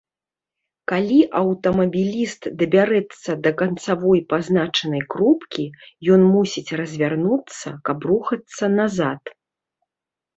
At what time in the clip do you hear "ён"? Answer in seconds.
6.15-6.21